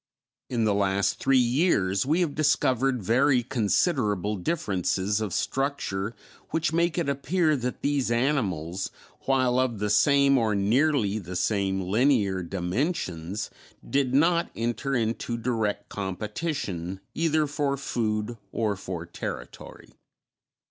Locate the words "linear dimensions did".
11.81-14.11